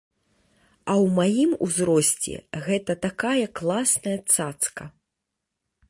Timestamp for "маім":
1.19-1.51